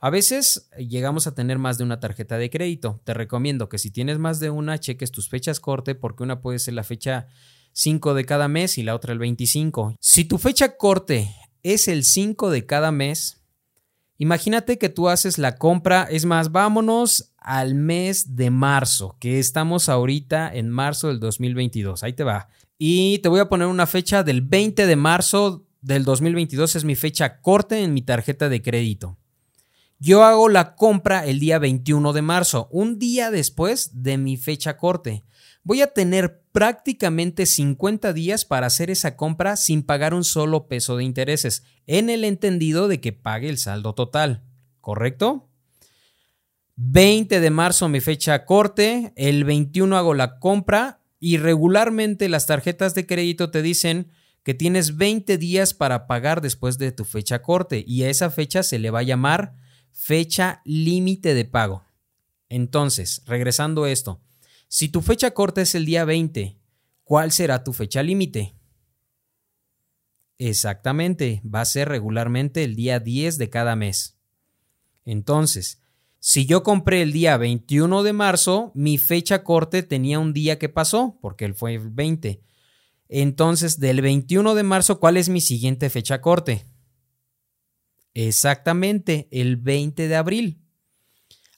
A 0.00 0.10
veces 0.10 0.68
llegamos 0.76 1.26
a 1.26 1.34
tener 1.34 1.58
más 1.58 1.78
de 1.78 1.84
una 1.84 1.98
tarjeta 1.98 2.36
de 2.36 2.50
crédito. 2.50 3.00
Te 3.04 3.14
recomiendo 3.14 3.68
que 3.68 3.78
si 3.78 3.90
tienes 3.90 4.18
más 4.18 4.38
de 4.38 4.50
una, 4.50 4.78
cheques 4.78 5.10
tus 5.10 5.28
fechas 5.28 5.60
corte 5.60 5.94
porque 5.94 6.22
una 6.22 6.40
puede 6.40 6.58
ser 6.58 6.74
la 6.74 6.84
fecha 6.84 7.26
5 7.72 8.14
de 8.14 8.24
cada 8.24 8.46
mes 8.48 8.76
y 8.76 8.82
la 8.82 8.94
otra 8.94 9.12
el 9.12 9.18
25. 9.18 9.96
Si 10.00 10.24
tu 10.24 10.38
fecha 10.38 10.76
corte 10.76 11.34
es 11.62 11.88
el 11.88 12.04
5 12.04 12.50
de 12.50 12.66
cada 12.66 12.92
mes, 12.92 13.43
Imagínate 14.18 14.78
que 14.78 14.88
tú 14.88 15.08
haces 15.08 15.38
la 15.38 15.56
compra, 15.56 16.04
es 16.04 16.24
más, 16.24 16.52
vámonos 16.52 17.32
al 17.38 17.74
mes 17.74 18.36
de 18.36 18.50
marzo, 18.50 19.16
que 19.18 19.38
estamos 19.38 19.88
ahorita 19.88 20.54
en 20.54 20.70
marzo 20.70 21.08
del 21.08 21.18
2022, 21.18 22.02
ahí 22.04 22.12
te 22.12 22.22
va. 22.24 22.48
Y 22.78 23.18
te 23.18 23.28
voy 23.28 23.40
a 23.40 23.48
poner 23.48 23.66
una 23.66 23.86
fecha 23.86 24.22
del 24.22 24.40
20 24.40 24.86
de 24.86 24.96
marzo 24.96 25.66
del 25.80 26.04
2022, 26.04 26.76
es 26.76 26.84
mi 26.84 26.94
fecha 26.94 27.40
corte 27.40 27.82
en 27.82 27.92
mi 27.92 28.02
tarjeta 28.02 28.48
de 28.48 28.62
crédito. 28.62 29.18
Yo 29.98 30.22
hago 30.24 30.48
la 30.48 30.76
compra 30.76 31.26
el 31.26 31.40
día 31.40 31.58
21 31.58 32.12
de 32.12 32.22
marzo, 32.22 32.68
un 32.70 32.98
día 32.98 33.30
después 33.30 34.02
de 34.02 34.18
mi 34.18 34.36
fecha 34.36 34.76
corte. 34.76 35.24
Voy 35.62 35.82
a 35.82 35.88
tener 35.88 36.43
prácticamente 36.54 37.46
50 37.46 38.12
días 38.12 38.44
para 38.44 38.68
hacer 38.68 38.88
esa 38.88 39.16
compra 39.16 39.56
sin 39.56 39.82
pagar 39.82 40.14
un 40.14 40.22
solo 40.22 40.68
peso 40.68 40.96
de 40.96 41.02
intereses, 41.02 41.64
en 41.88 42.08
el 42.08 42.22
entendido 42.22 42.86
de 42.86 43.00
que 43.00 43.12
pague 43.12 43.48
el 43.48 43.58
saldo 43.58 43.92
total, 43.92 44.44
¿correcto? 44.80 45.48
20 46.76 47.40
de 47.40 47.50
marzo 47.50 47.88
mi 47.88 47.98
fecha 47.98 48.44
corte, 48.44 49.12
el 49.16 49.42
21 49.42 49.96
hago 49.96 50.14
la 50.14 50.38
compra 50.38 51.00
y 51.18 51.38
regularmente 51.38 52.28
las 52.28 52.46
tarjetas 52.46 52.94
de 52.94 53.04
crédito 53.04 53.50
te 53.50 53.60
dicen 53.60 54.12
que 54.44 54.54
tienes 54.54 54.96
20 54.96 55.36
días 55.38 55.74
para 55.74 56.06
pagar 56.06 56.40
después 56.40 56.78
de 56.78 56.92
tu 56.92 57.04
fecha 57.04 57.42
corte 57.42 57.82
y 57.84 58.04
a 58.04 58.10
esa 58.10 58.30
fecha 58.30 58.62
se 58.62 58.78
le 58.78 58.92
va 58.92 59.00
a 59.00 59.02
llamar 59.02 59.56
fecha 59.90 60.62
límite 60.64 61.34
de 61.34 61.46
pago. 61.46 61.82
Entonces, 62.48 63.22
regresando 63.26 63.82
a 63.82 63.90
esto, 63.90 64.20
si 64.74 64.88
tu 64.88 65.02
fecha 65.02 65.30
corta 65.30 65.62
es 65.62 65.76
el 65.76 65.86
día 65.86 66.04
20, 66.04 66.58
¿cuál 67.04 67.30
será 67.30 67.62
tu 67.62 67.72
fecha 67.72 68.02
límite? 68.02 68.56
Exactamente, 70.36 71.40
va 71.44 71.60
a 71.60 71.64
ser 71.64 71.88
regularmente 71.88 72.64
el 72.64 72.74
día 72.74 72.98
10 72.98 73.38
de 73.38 73.50
cada 73.50 73.76
mes. 73.76 74.18
Entonces, 75.04 75.80
si 76.18 76.44
yo 76.46 76.64
compré 76.64 77.02
el 77.02 77.12
día 77.12 77.36
21 77.36 78.02
de 78.02 78.12
marzo, 78.14 78.72
mi 78.74 78.98
fecha 78.98 79.44
corte 79.44 79.84
tenía 79.84 80.18
un 80.18 80.32
día 80.32 80.58
que 80.58 80.68
pasó, 80.68 81.20
porque 81.22 81.44
él 81.44 81.54
fue 81.54 81.76
el 81.76 81.90
20. 81.90 82.42
Entonces, 83.08 83.78
del 83.78 84.00
21 84.00 84.56
de 84.56 84.62
marzo, 84.64 84.98
¿cuál 84.98 85.18
es 85.18 85.28
mi 85.28 85.40
siguiente 85.40 85.88
fecha 85.88 86.20
corte? 86.20 86.66
Exactamente, 88.12 89.28
el 89.30 89.56
20 89.56 90.08
de 90.08 90.16
abril. 90.16 90.63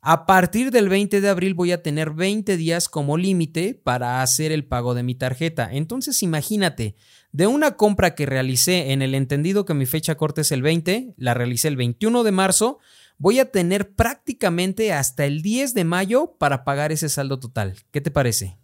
A 0.09 0.25
partir 0.25 0.71
del 0.71 0.89
20 0.89 1.21
de 1.21 1.29
abril 1.29 1.55
voy 1.55 1.73
a 1.73 1.83
tener 1.83 2.13
20 2.13 2.57
días 2.57 2.89
como 2.89 3.17
límite 3.17 3.75
para 3.75 4.23
hacer 4.23 4.53
el 4.53 4.65
pago 4.65 4.95
de 4.95 5.03
mi 5.03 5.17
tarjeta. 5.17 5.69
Entonces 5.73 6.23
imagínate, 6.23 6.95
de 7.33 7.49
una 7.49 7.77
compra 7.77 8.15
que 8.15 8.25
realicé 8.25 8.93
en 8.93 9.03
el 9.03 9.17
entendido 9.17 9.65
que 9.65 9.75
mi 9.75 9.85
fecha 9.85 10.17
corte 10.17 10.43
es 10.43 10.53
el 10.53 10.63
20, 10.63 11.15
la 11.17 11.35
realicé 11.35 11.67
el 11.67 11.75
21 11.75 12.23
de 12.23 12.31
marzo, 12.31 12.79
voy 13.19 13.41
a 13.41 13.51
tener 13.51 13.97
prácticamente 13.97 14.93
hasta 14.93 15.25
el 15.25 15.43
10 15.43 15.75
de 15.75 15.83
mayo 15.83 16.37
para 16.39 16.63
pagar 16.63 16.93
ese 16.93 17.09
saldo 17.09 17.41
total. 17.41 17.75
¿Qué 17.91 18.01
te 18.01 18.13
parece? 18.13 18.61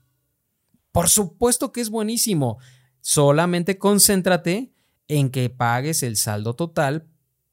Por 0.92 1.08
supuesto 1.08 1.72
que 1.72 1.80
es 1.80 1.90
buenísimo. 1.90 2.58
Solamente 3.00 3.78
concéntrate 3.78 4.70
en 5.08 5.28
que 5.28 5.50
pagues 5.50 6.04
el 6.04 6.16
saldo 6.16 6.54
total 6.54 7.08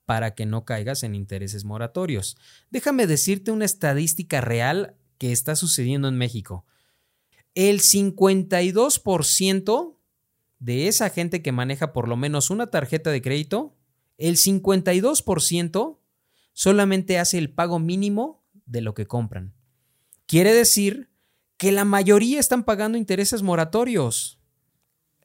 para 0.09 0.33
que 0.33 0.47
no 0.47 0.65
caigas 0.65 1.03
en 1.03 1.13
intereses 1.13 1.65
moratorios. 1.65 2.35
Déjame 2.71 3.05
decirte 3.05 3.51
una 3.51 3.65
estadística 3.65 4.41
real 4.41 4.95
que 5.19 5.31
está 5.31 5.55
sucediendo 5.55 6.07
en 6.07 6.17
México. 6.17 6.65
El 7.53 7.79
52% 7.79 9.97
de 10.57 10.87
esa 10.87 11.11
gente 11.11 11.43
que 11.43 11.51
maneja 11.51 11.93
por 11.93 12.07
lo 12.07 12.17
menos 12.17 12.49
una 12.49 12.71
tarjeta 12.71 13.11
de 13.11 13.21
crédito, 13.21 13.77
el 14.17 14.37
52% 14.37 15.99
solamente 16.53 17.19
hace 17.19 17.37
el 17.37 17.53
pago 17.53 17.77
mínimo 17.77 18.43
de 18.65 18.81
lo 18.81 18.95
que 18.95 19.05
compran. 19.05 19.53
Quiere 20.25 20.55
decir 20.55 21.11
que 21.57 21.71
la 21.71 21.85
mayoría 21.85 22.39
están 22.39 22.63
pagando 22.63 22.97
intereses 22.97 23.43
moratorios. 23.43 24.39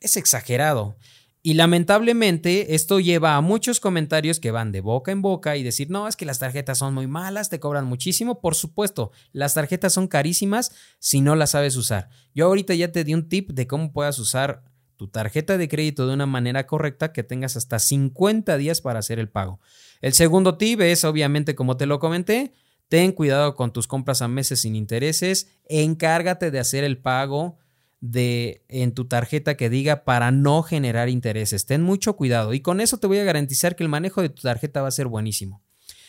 Es 0.00 0.18
exagerado. 0.18 0.98
Y 1.46 1.52
lamentablemente 1.52 2.74
esto 2.74 3.00
lleva 3.00 3.36
a 3.36 3.42
muchos 3.42 3.78
comentarios 3.78 4.40
que 4.40 4.50
van 4.50 4.72
de 4.72 4.80
boca 4.80 5.12
en 5.12 5.20
boca 5.20 5.58
y 5.58 5.62
decir, 5.62 5.90
no, 5.90 6.08
es 6.08 6.16
que 6.16 6.24
las 6.24 6.38
tarjetas 6.38 6.78
son 6.78 6.94
muy 6.94 7.06
malas, 7.06 7.50
te 7.50 7.60
cobran 7.60 7.84
muchísimo. 7.84 8.40
Por 8.40 8.54
supuesto, 8.54 9.12
las 9.32 9.52
tarjetas 9.52 9.92
son 9.92 10.08
carísimas 10.08 10.72
si 11.00 11.20
no 11.20 11.36
las 11.36 11.50
sabes 11.50 11.76
usar. 11.76 12.08
Yo 12.34 12.46
ahorita 12.46 12.72
ya 12.72 12.92
te 12.92 13.04
di 13.04 13.12
un 13.12 13.28
tip 13.28 13.50
de 13.50 13.66
cómo 13.66 13.92
puedas 13.92 14.18
usar 14.18 14.62
tu 14.96 15.08
tarjeta 15.08 15.58
de 15.58 15.68
crédito 15.68 16.06
de 16.06 16.14
una 16.14 16.24
manera 16.24 16.66
correcta 16.66 17.12
que 17.12 17.24
tengas 17.24 17.58
hasta 17.58 17.78
50 17.78 18.56
días 18.56 18.80
para 18.80 19.00
hacer 19.00 19.18
el 19.18 19.28
pago. 19.28 19.60
El 20.00 20.14
segundo 20.14 20.56
tip 20.56 20.80
es, 20.80 21.04
obviamente, 21.04 21.54
como 21.54 21.76
te 21.76 21.84
lo 21.84 21.98
comenté, 21.98 22.54
ten 22.88 23.12
cuidado 23.12 23.54
con 23.54 23.70
tus 23.70 23.86
compras 23.86 24.22
a 24.22 24.28
meses 24.28 24.62
sin 24.62 24.74
intereses, 24.74 25.48
encárgate 25.68 26.50
de 26.50 26.60
hacer 26.60 26.84
el 26.84 26.96
pago 26.96 27.58
de 28.04 28.66
en 28.68 28.92
tu 28.92 29.06
tarjeta 29.06 29.56
que 29.56 29.70
diga 29.70 30.04
para 30.04 30.30
no 30.30 30.62
generar 30.62 31.08
intereses. 31.08 31.64
Ten 31.64 31.80
mucho 31.80 32.16
cuidado 32.16 32.52
y 32.52 32.60
con 32.60 32.82
eso 32.82 32.98
te 32.98 33.06
voy 33.06 33.16
a 33.16 33.24
garantizar 33.24 33.76
que 33.76 33.82
el 33.82 33.88
manejo 33.88 34.20
de 34.20 34.28
tu 34.28 34.42
tarjeta 34.42 34.82
va 34.82 34.88
a 34.88 34.90
ser 34.90 35.06
buenísimo. 35.06 35.62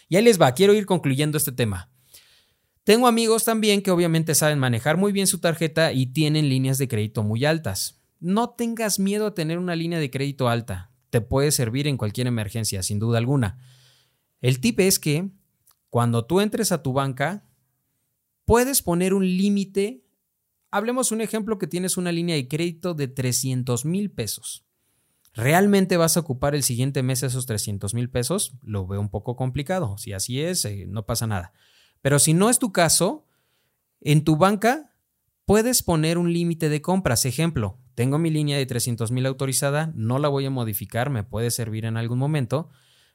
Y 0.09 0.17
ahí 0.17 0.23
les 0.23 0.39
va, 0.39 0.53
quiero 0.53 0.73
ir 0.73 0.85
concluyendo 0.85 1.37
este 1.37 1.53
tema. 1.53 1.89
Tengo 2.83 3.07
amigos 3.07 3.45
también 3.45 3.81
que 3.81 3.91
obviamente 3.91 4.35
saben 4.35 4.59
manejar 4.59 4.97
muy 4.97 5.13
bien 5.13 5.25
su 5.25 5.39
tarjeta 5.39 5.93
y 5.93 6.07
tienen 6.07 6.49
líneas 6.49 6.77
de 6.77 6.89
crédito 6.89 7.23
muy 7.23 7.45
altas. 7.45 8.01
No 8.19 8.49
tengas 8.49 8.99
miedo 8.99 9.27
a 9.27 9.33
tener 9.33 9.57
una 9.57 9.77
línea 9.77 9.97
de 9.97 10.11
crédito 10.11 10.49
alta. 10.49 10.91
Te 11.11 11.21
puede 11.21 11.51
servir 11.51 11.87
en 11.87 11.95
cualquier 11.95 12.27
emergencia, 12.27 12.83
sin 12.83 12.99
duda 12.99 13.19
alguna. 13.19 13.57
El 14.41 14.59
tip 14.59 14.81
es 14.81 14.99
que 14.99 15.29
cuando 15.89 16.25
tú 16.25 16.41
entres 16.41 16.73
a 16.73 16.83
tu 16.83 16.91
banca, 16.91 17.45
puedes 18.43 18.81
poner 18.81 19.13
un 19.13 19.25
límite 19.25 20.04
Hablemos 20.75 21.13
un 21.13 21.21
ejemplo 21.21 21.57
que 21.57 21.67
tienes 21.67 21.95
una 21.95 22.11
línea 22.11 22.35
de 22.35 22.49
crédito 22.49 22.93
de 22.93 23.07
300 23.07 23.85
mil 23.85 24.11
pesos. 24.11 24.65
¿Realmente 25.33 25.95
vas 25.95 26.17
a 26.17 26.19
ocupar 26.19 26.53
el 26.53 26.63
siguiente 26.63 27.01
mes 27.01 27.23
esos 27.23 27.45
300 27.45 27.93
mil 27.93 28.09
pesos? 28.09 28.57
Lo 28.61 28.85
veo 28.85 28.99
un 28.99 29.07
poco 29.07 29.37
complicado. 29.37 29.97
Si 29.97 30.11
así 30.11 30.41
es, 30.41 30.65
eh, 30.65 30.83
no 30.85 31.05
pasa 31.05 31.27
nada. 31.27 31.53
Pero 32.01 32.19
si 32.19 32.33
no 32.33 32.49
es 32.49 32.59
tu 32.59 32.73
caso, 32.73 33.25
en 34.01 34.25
tu 34.25 34.35
banca 34.35 34.91
puedes 35.45 35.81
poner 35.81 36.17
un 36.17 36.33
límite 36.33 36.67
de 36.67 36.81
compras. 36.81 37.23
Ejemplo, 37.23 37.79
tengo 37.95 38.17
mi 38.17 38.29
línea 38.29 38.57
de 38.57 38.65
300 38.65 39.11
mil 39.11 39.27
autorizada, 39.27 39.93
no 39.95 40.19
la 40.19 40.27
voy 40.27 40.45
a 40.45 40.49
modificar, 40.49 41.09
me 41.09 41.23
puede 41.23 41.51
servir 41.51 41.85
en 41.85 41.95
algún 41.95 42.19
momento, 42.19 42.69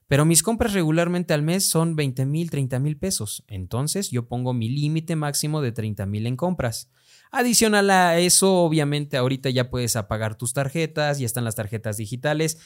pero 0.09 0.25
mis 0.25 0.43
compras 0.43 0.73
regularmente 0.73 1.35
al 1.35 1.43
mes 1.43 1.67
son 1.67 1.95
20 1.95 2.25
mil, 2.25 2.49
30 2.49 2.79
mil 2.79 2.97
pesos. 2.97 3.45
Entonces 3.49 4.11
yo 4.11 4.29
pongo 4.29 4.55
mi 4.55 4.71
límite 4.71 5.15
máximo 5.15 5.61
de 5.61 5.73
30 5.73 6.07
mil 6.07 6.27
en 6.27 6.37
compras. 6.37 6.91
Adicional 7.31 7.91
a 7.91 8.19
eso, 8.19 8.57
obviamente 8.63 9.17
ahorita 9.17 9.51
ya 9.51 9.71
puedes 9.71 9.95
apagar 9.95 10.37
tus 10.37 10.53
tarjetas, 10.53 11.19
ya 11.19 11.27
están 11.27 11.45
las 11.45 11.55
tarjetas 11.55 11.97
digitales. 11.97 12.59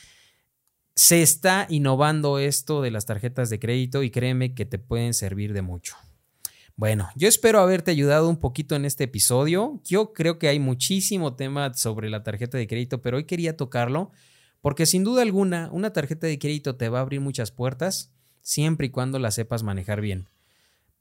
Se 0.96 1.22
está 1.22 1.66
innovando 1.68 2.38
esto 2.38 2.80
de 2.80 2.90
las 2.90 3.04
tarjetas 3.04 3.50
de 3.50 3.58
crédito 3.58 4.02
y 4.02 4.10
créeme 4.10 4.54
que 4.54 4.64
te 4.64 4.78
pueden 4.78 5.12
servir 5.12 5.52
de 5.52 5.62
mucho. 5.62 5.96
Bueno, 6.76 7.08
yo 7.14 7.28
espero 7.28 7.60
haberte 7.60 7.90
ayudado 7.90 8.28
un 8.28 8.38
poquito 8.38 8.74
en 8.74 8.84
este 8.84 9.04
episodio. 9.04 9.80
Yo 9.84 10.12
creo 10.12 10.38
que 10.38 10.48
hay 10.48 10.58
muchísimo 10.58 11.36
tema 11.36 11.72
sobre 11.74 12.10
la 12.10 12.22
tarjeta 12.22 12.58
de 12.58 12.66
crédito, 12.66 13.02
pero 13.02 13.18
hoy 13.18 13.24
quería 13.24 13.56
tocarlo 13.56 14.10
porque 14.60 14.86
sin 14.86 15.04
duda 15.04 15.22
alguna 15.22 15.68
una 15.72 15.92
tarjeta 15.92 16.26
de 16.26 16.38
crédito 16.38 16.76
te 16.76 16.88
va 16.88 16.98
a 16.98 17.02
abrir 17.02 17.20
muchas 17.20 17.50
puertas 17.50 18.12
siempre 18.40 18.86
y 18.86 18.90
cuando 18.90 19.18
la 19.18 19.30
sepas 19.30 19.62
manejar 19.62 20.00
bien. 20.00 20.26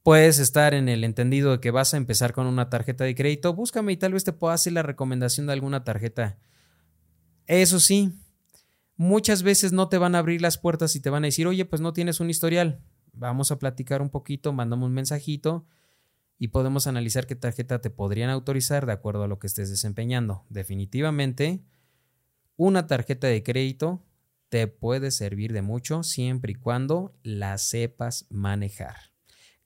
Puedes 0.04 0.38
estar 0.38 0.74
en 0.74 0.90
el 0.90 1.02
entendido 1.02 1.52
de 1.52 1.60
que 1.60 1.70
vas 1.70 1.94
a 1.94 1.96
empezar 1.96 2.34
con 2.34 2.46
una 2.46 2.68
tarjeta 2.68 3.04
de 3.04 3.14
crédito, 3.14 3.54
búscame 3.54 3.90
y 3.90 3.96
tal 3.96 4.12
vez 4.12 4.22
te 4.22 4.34
pueda 4.34 4.52
hacer 4.52 4.74
la 4.74 4.82
recomendación 4.82 5.46
de 5.46 5.54
alguna 5.54 5.82
tarjeta. 5.82 6.38
Eso 7.46 7.80
sí, 7.80 8.12
muchas 8.96 9.42
veces 9.42 9.72
no 9.72 9.88
te 9.88 9.96
van 9.96 10.14
a 10.14 10.18
abrir 10.18 10.42
las 10.42 10.58
puertas 10.58 10.94
y 10.94 11.00
te 11.00 11.08
van 11.08 11.24
a 11.24 11.28
decir, 11.28 11.46
oye, 11.46 11.64
pues 11.64 11.80
no 11.80 11.94
tienes 11.94 12.20
un 12.20 12.28
historial. 12.28 12.82
Vamos 13.14 13.50
a 13.50 13.58
platicar 13.58 14.02
un 14.02 14.10
poquito, 14.10 14.52
mandamos 14.52 14.88
un 14.88 14.92
mensajito 14.92 15.64
y 16.38 16.48
podemos 16.48 16.86
analizar 16.86 17.26
qué 17.26 17.34
tarjeta 17.34 17.80
te 17.80 17.88
podrían 17.88 18.28
autorizar 18.28 18.84
de 18.84 18.92
acuerdo 18.92 19.22
a 19.22 19.28
lo 19.28 19.38
que 19.38 19.46
estés 19.46 19.70
desempeñando. 19.70 20.44
Definitivamente, 20.50 21.64
una 22.56 22.86
tarjeta 22.86 23.28
de 23.28 23.42
crédito 23.42 24.04
te 24.50 24.66
puede 24.66 25.10
servir 25.10 25.54
de 25.54 25.62
mucho 25.62 26.02
siempre 26.02 26.52
y 26.52 26.56
cuando 26.56 27.16
la 27.22 27.56
sepas 27.56 28.26
manejar. 28.28 29.13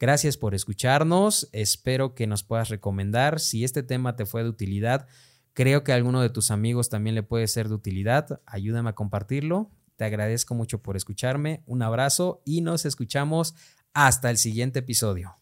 Gracias 0.00 0.36
por 0.36 0.54
escucharnos. 0.54 1.48
Espero 1.52 2.14
que 2.14 2.26
nos 2.26 2.44
puedas 2.44 2.68
recomendar. 2.68 3.40
Si 3.40 3.64
este 3.64 3.82
tema 3.82 4.14
te 4.14 4.26
fue 4.26 4.44
de 4.44 4.48
utilidad, 4.48 5.06
creo 5.54 5.82
que 5.82 5.92
a 5.92 5.96
alguno 5.96 6.20
de 6.20 6.30
tus 6.30 6.50
amigos 6.52 6.88
también 6.88 7.16
le 7.16 7.24
puede 7.24 7.48
ser 7.48 7.68
de 7.68 7.74
utilidad. 7.74 8.40
Ayúdame 8.46 8.90
a 8.90 8.94
compartirlo. 8.94 9.70
Te 9.96 10.04
agradezco 10.04 10.54
mucho 10.54 10.82
por 10.82 10.96
escucharme. 10.96 11.64
Un 11.66 11.82
abrazo 11.82 12.42
y 12.44 12.60
nos 12.60 12.84
escuchamos 12.86 13.54
hasta 13.92 14.30
el 14.30 14.38
siguiente 14.38 14.78
episodio. 14.78 15.36